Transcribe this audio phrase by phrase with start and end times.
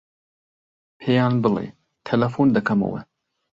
[0.99, 1.67] پێیان بڵێ
[2.05, 3.01] تەلەفۆن دەکەمەوە.